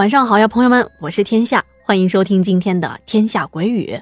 [0.00, 3.96] 晚上好呀，朋友们，我是天下，欢迎收听今天的《天下鬼语》。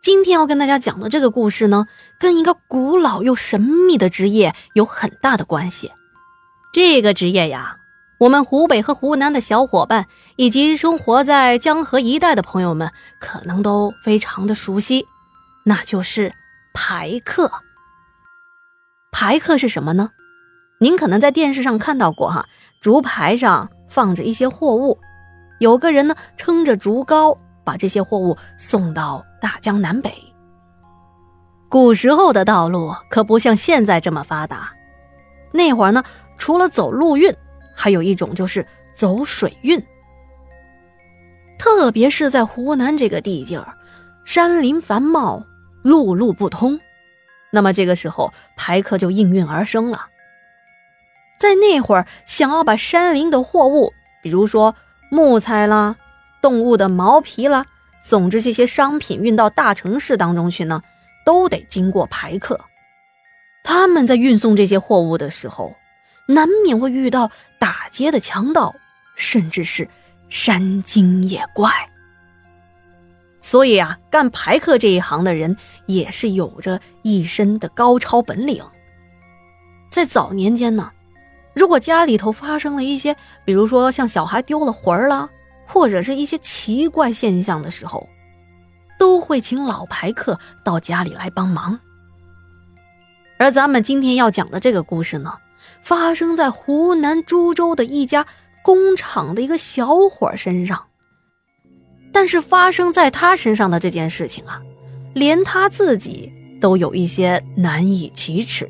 [0.00, 1.88] 今天要跟大家讲的这个故事呢，
[2.20, 5.90] 跟一个古老又神秘的职业有很大的关系。
[6.72, 7.78] 这个职业呀，
[8.20, 10.06] 我们湖北和湖南的小伙伴
[10.36, 15.04] 以及生活在江河一带的朋友们，可能都非常的熟悉，
[15.64, 16.32] 那就是
[16.72, 17.50] 排客。
[19.10, 20.10] 排客是什么呢？
[20.78, 22.46] 您可能在电视上看到过哈，
[22.80, 23.68] 竹排上。
[23.94, 24.98] 放着一些货物，
[25.60, 30.12] 有个人呢撑着竹篙，把这些货物送到大江南北。
[31.68, 34.72] 古时候的道路可不像现在这么发达，
[35.52, 36.02] 那会儿呢，
[36.38, 37.32] 除了走陆运，
[37.72, 39.80] 还有一种就是走水运。
[41.56, 43.72] 特别是在湖南这个地界儿，
[44.24, 45.40] 山林繁茂，
[45.84, 46.80] 陆路不通，
[47.52, 50.08] 那么这个时候排客就应运而生了。
[51.44, 53.92] 在那会儿，想要把山林的货物，
[54.22, 54.74] 比如说
[55.10, 55.94] 木材啦、
[56.40, 57.66] 动物的毛皮啦，
[58.02, 60.82] 总之这些商品运到大城市当中去呢，
[61.26, 62.58] 都得经过排客。
[63.62, 65.76] 他们在运送这些货物的时候，
[66.26, 68.74] 难免会遇到打劫的强盗，
[69.14, 69.86] 甚至是
[70.30, 71.70] 山精野怪。
[73.42, 78.64] 所以啊，干排客这一行的人也是有着一身的高超本领。
[79.92, 80.90] 在早年间呢。
[81.54, 85.30] 如果家里头发生了一些，比如说像小孩丢了魂儿了，
[85.66, 88.08] 或者是一些奇怪现象的时候，
[88.98, 91.78] 都会请老牌客到家里来帮忙。
[93.36, 95.34] 而咱们今天要讲的这个故事呢，
[95.82, 98.26] 发生在湖南株洲的一家
[98.62, 100.86] 工厂的一个小伙身上。
[102.12, 104.62] 但是发生在他身上的这件事情啊，
[105.14, 108.68] 连他自己都有一些难以启齿。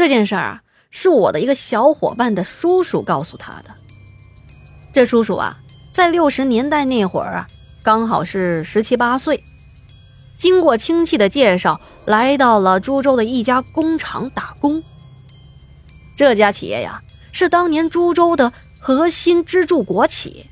[0.00, 3.70] 这件事儿啊，是我的一个小伙伴的叔叔告诉他的。
[4.94, 5.58] 这叔叔啊，
[5.92, 7.46] 在六十年代那会儿啊，
[7.82, 9.44] 刚好是十七八岁，
[10.38, 14.82] 经过亲戚的介绍，来到了株洲的一家工厂打工。
[16.16, 20.46] 这家企业呀，是当年株洲的核心支柱国企。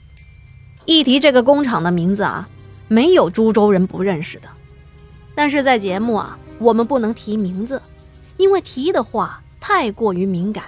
[0.84, 2.46] 一提这个工厂的名字啊，
[2.86, 4.48] 没有株洲人不认识的。
[5.34, 7.80] 但是在节目啊，我们不能提名字。
[8.38, 10.64] 因为提的话太过于敏感，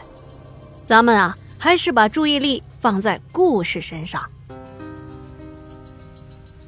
[0.84, 4.22] 咱们啊还是把注意力放在故事身上。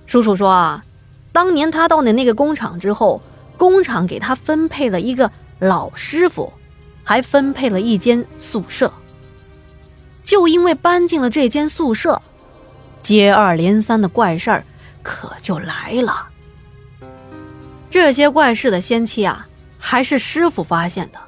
[0.07, 0.83] 叔叔说啊，
[1.33, 3.21] 当年他到的那个工厂之后，
[3.57, 6.53] 工厂给他分配了一个老师傅，
[7.03, 8.93] 还分配了一间宿舍。
[10.23, 12.21] 就因为搬进了这间宿舍，
[13.03, 14.65] 接二连三的怪事儿
[15.03, 16.29] 可就来了。
[17.91, 19.47] 这些怪事的先期啊。
[19.85, 21.19] 还是师傅发现的。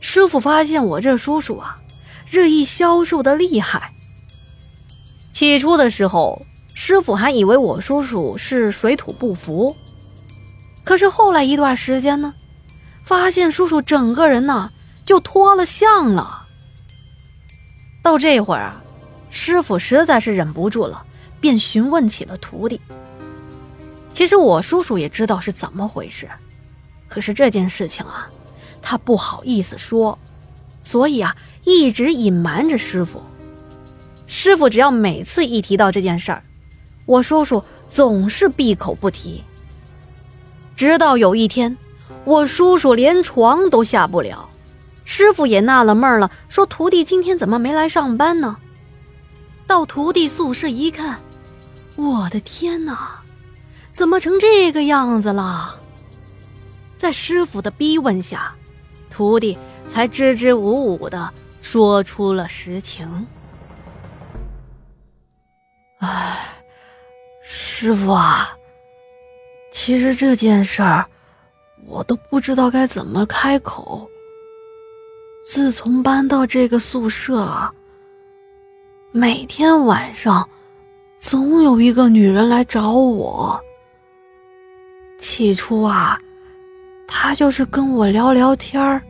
[0.00, 1.76] 师傅发现我这叔叔啊，
[2.28, 3.92] 日益消瘦的厉害。
[5.30, 6.44] 起初的时候，
[6.74, 9.76] 师傅还以为我叔叔是水土不服。
[10.82, 12.32] 可是后来一段时间呢，
[13.04, 14.72] 发现叔叔整个人呢
[15.04, 16.46] 就脱了相了。
[18.02, 18.82] 到这会儿啊，
[19.30, 21.04] 师傅实在是忍不住了，
[21.40, 22.80] 便询问起了徒弟。
[24.14, 26.28] 其实我叔叔也知道是怎么回事。
[27.12, 28.26] 可是这件事情啊，
[28.80, 30.18] 他不好意思说，
[30.82, 33.22] 所以啊，一直隐瞒着师傅。
[34.26, 36.42] 师傅只要每次一提到这件事儿，
[37.04, 39.44] 我叔叔总是闭口不提。
[40.74, 41.76] 直到有一天，
[42.24, 44.48] 我叔叔连床都下不了，
[45.04, 48.56] 师傅也纳了闷儿了，说：“徒弟今天怎么没来上班呢？”
[49.68, 51.20] 到徒弟宿舍一看，
[51.96, 53.20] 我的天哪，
[53.92, 55.78] 怎么成这个样子了？
[57.02, 58.54] 在师傅的逼问下，
[59.10, 59.58] 徒弟
[59.88, 61.28] 才支支吾吾的
[61.60, 63.26] 说出了实情。
[65.98, 66.38] 哎，
[67.42, 68.56] 师傅啊，
[69.72, 71.04] 其实这件事儿
[71.88, 74.08] 我都不知道该怎么开口。
[75.44, 77.68] 自从搬到这个宿舍，
[79.10, 80.48] 每天晚上
[81.18, 83.60] 总有一个女人来找我。
[85.18, 86.16] 起初啊。
[87.06, 89.02] 他就是跟我聊聊天儿，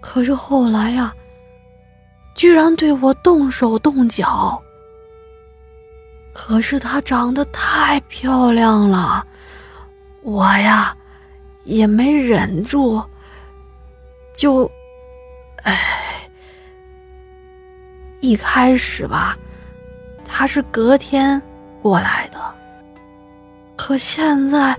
[0.00, 1.14] 可是后来呀，
[2.34, 4.60] 居然对我动手动脚。
[6.32, 9.26] 可是她长得太漂亮了，
[10.22, 10.94] 我呀
[11.64, 13.02] 也没忍住，
[14.34, 14.70] 就，
[15.62, 15.78] 哎，
[18.20, 19.36] 一开始吧，
[20.24, 21.40] 他是隔天
[21.80, 22.38] 过来的，
[23.76, 24.76] 可现在。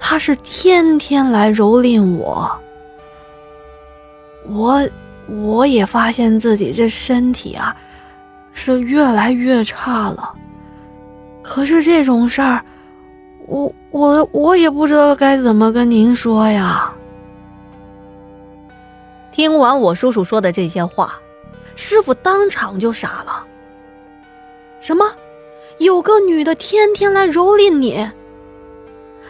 [0.00, 2.50] 他是天天来蹂躏我，
[4.48, 4.88] 我
[5.28, 7.76] 我也发现自己这身体啊，
[8.52, 10.34] 是越来越差了。
[11.42, 12.64] 可是这种事儿，
[13.46, 16.92] 我我我也不知道该怎么跟您说呀。
[19.30, 21.14] 听完我叔叔说的这些话，
[21.76, 23.44] 师傅当场就傻了。
[24.80, 25.04] 什么？
[25.78, 28.10] 有个女的天天来蹂躏你？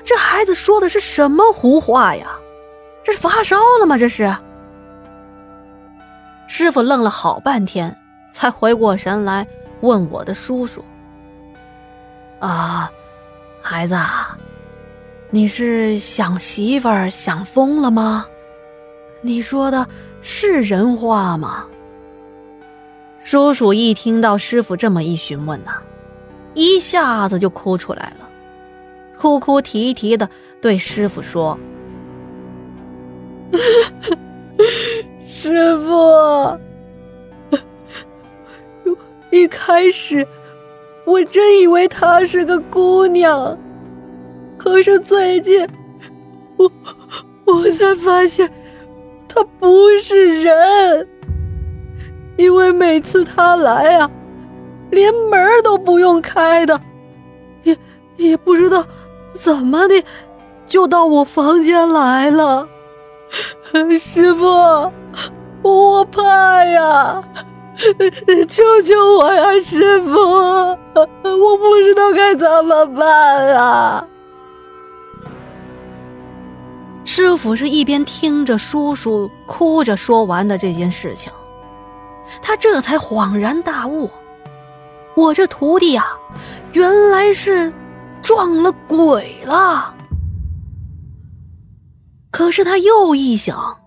[0.05, 2.26] 这孩子说的是什么胡话呀？
[3.02, 3.97] 这是发烧了吗？
[3.97, 4.35] 这是？
[6.47, 7.97] 师傅愣了好半天，
[8.32, 9.47] 才回过神来
[9.81, 10.85] 问我的叔叔
[12.41, 12.91] ：“啊，
[13.62, 13.97] 孩子，
[15.31, 18.26] 你是想媳妇儿想疯了吗？
[19.23, 19.87] 你说的
[20.23, 21.64] 是人话吗？”
[23.23, 25.73] 叔叔一听到师傅这么一询问呐，
[26.55, 28.29] 一下子就哭出来了，
[29.20, 30.26] 哭哭啼啼的
[30.62, 31.58] 对师傅说。
[35.22, 36.58] 师傅，
[39.31, 40.26] 一开始
[41.05, 43.58] 我真以为她是个姑娘，
[44.56, 45.69] 可是最近
[46.56, 46.72] 我
[47.44, 48.50] 我才发现
[49.28, 51.06] 她不是人，
[52.38, 54.11] 因为每次她来啊，
[54.90, 56.81] 连门都不用开的，
[57.64, 57.76] 也
[58.17, 58.84] 也不知道
[59.35, 60.03] 怎么的
[60.67, 62.69] 就到我房间来了。
[63.99, 64.93] 师傅，
[65.62, 67.23] 我怕呀！
[68.49, 70.19] 救救我呀，师傅！
[71.23, 74.06] 我不知道该怎么办啊！
[77.05, 81.32] 师傅是一边听着叔叔哭着说完的这件事情，
[82.43, 84.11] 他这才恍然大悟：
[85.15, 86.19] 我这徒弟啊，
[86.73, 87.73] 原来是
[88.22, 89.94] 撞了鬼了。
[92.31, 93.78] 可是他又一想，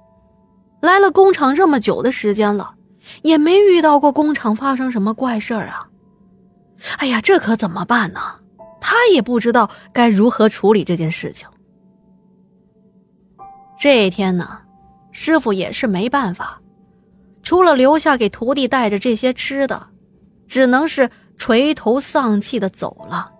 [0.82, 2.76] 来了工厂这么久的时间了，
[3.22, 5.88] 也没遇到过工厂发生什么怪事儿啊！
[6.98, 8.20] 哎呀，这可怎么办呢？
[8.82, 11.48] 他也不知道该如何处理这件事情。
[13.80, 14.60] 这一天呢，
[15.12, 16.62] 师傅也是没办法，
[17.42, 19.88] 除了留下给徒弟带着这些吃的，
[20.48, 23.32] 只能是垂头丧气的走了。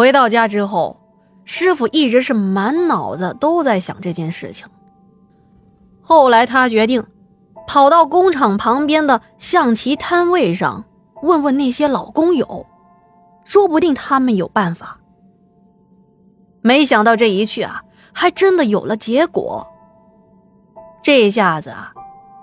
[0.00, 0.96] 回到家之后。
[1.44, 4.66] 师傅一直是满脑子都在想这件事情。
[6.00, 7.04] 后来他决定
[7.66, 10.84] 跑到工厂旁边的象棋摊位上
[11.22, 12.66] 问问那些老工友，
[13.44, 15.00] 说不定他们有办法。
[16.62, 17.82] 没想到这一去啊，
[18.12, 19.66] 还真的有了结果。
[21.02, 21.92] 这下子啊，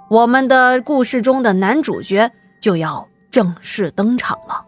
[0.10, 2.30] 我们的故事中的男主角
[2.62, 4.66] 就要正式登场了。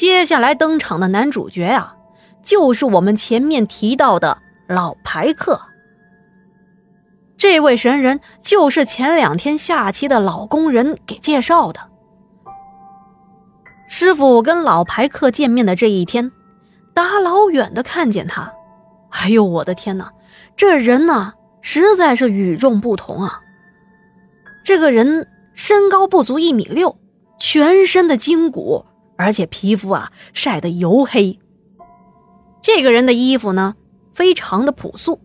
[0.00, 1.94] 接下来登场的男主角呀。
[2.42, 5.60] 就是我们前面提到的老牌客，
[7.36, 11.80] 这位神人就是前两天下棋的老工人给介绍的。
[13.88, 16.32] 师傅跟老牌客见面的这一天，
[16.94, 18.50] 大老远的看见他，
[19.10, 20.10] 哎呦我的天哪，
[20.56, 23.38] 这人呢实在是与众不同啊！
[24.64, 26.96] 这个人身高不足一米六，
[27.38, 28.86] 全身的筋骨，
[29.20, 31.38] 而且皮肤啊晒得黝黑。
[32.62, 33.74] 这个人的衣服呢，
[34.14, 35.20] 非常的朴素，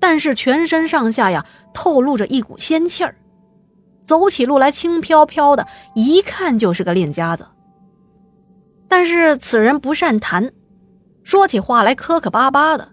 [0.00, 3.14] 但是全身上下呀，透露着一股仙气儿，
[4.04, 5.64] 走起路来轻飘飘的，
[5.94, 7.46] 一看就是个练家子。
[8.88, 10.50] 但是此人不善谈，
[11.22, 12.88] 说起话来磕磕巴巴的。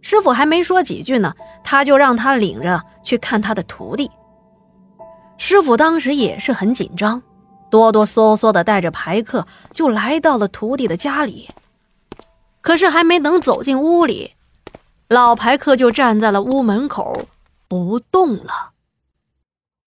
[0.00, 4.10] 师傅还没说几句呢，他就让他领着去看他的徒弟。
[5.36, 7.22] 师傅当时也是很紧张，
[7.70, 11.48] 哆哆嗦嗦的带着牌客就来到了徒弟的家里。
[12.60, 14.32] 可是还没能走进屋里，
[15.08, 17.24] 老牌客就站在了屋门口，
[17.68, 18.69] 不动了。